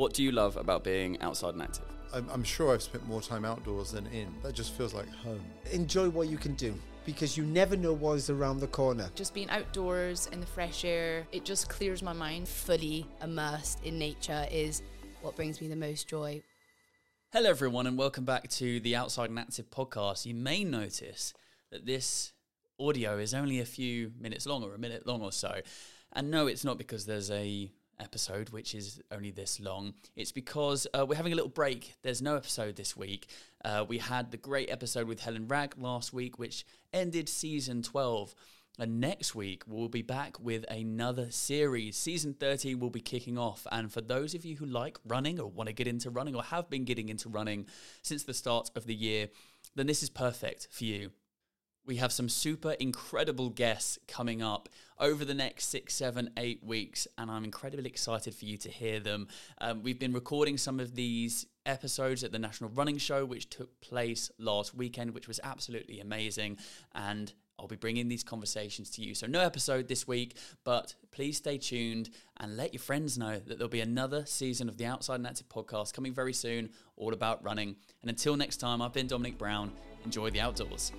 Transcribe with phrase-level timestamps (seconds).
[0.00, 1.84] What do you love about being outside and active?
[2.14, 4.34] I'm, I'm sure I've spent more time outdoors than in.
[4.42, 5.44] That just feels like home.
[5.72, 6.72] Enjoy what you can do
[7.04, 9.10] because you never know what is around the corner.
[9.14, 12.48] Just being outdoors in the fresh air, it just clears my mind.
[12.48, 14.80] Fully immersed in nature is
[15.20, 16.42] what brings me the most joy.
[17.34, 20.24] Hello, everyone, and welcome back to the Outside and Active podcast.
[20.24, 21.34] You may notice
[21.70, 22.32] that this
[22.80, 25.60] audio is only a few minutes long or a minute long or so.
[26.14, 27.70] And no, it's not because there's a
[28.00, 29.94] episode which is only this long.
[30.16, 31.94] It's because uh, we're having a little break.
[32.02, 33.28] There's no episode this week.
[33.64, 38.34] Uh, we had the great episode with Helen Ragg last week, which ended season 12.
[38.78, 41.96] And next week, we'll be back with another series.
[41.96, 43.66] Season 30 will be kicking off.
[43.70, 46.42] And for those of you who like running or want to get into running or
[46.42, 47.66] have been getting into running
[48.00, 49.28] since the start of the year,
[49.74, 51.10] then this is perfect for you.
[51.90, 54.68] We have some super incredible guests coming up
[55.00, 59.00] over the next six, seven, eight weeks, and I'm incredibly excited for you to hear
[59.00, 59.26] them.
[59.60, 63.80] Um, we've been recording some of these episodes at the National Running Show, which took
[63.80, 66.58] place last weekend, which was absolutely amazing.
[66.94, 69.16] And I'll be bringing these conversations to you.
[69.16, 73.58] So, no episode this week, but please stay tuned and let your friends know that
[73.58, 77.42] there'll be another season of the Outside and Active podcast coming very soon, all about
[77.42, 77.74] running.
[78.02, 79.72] And until next time, I've been Dominic Brown.
[80.04, 80.92] Enjoy the outdoors.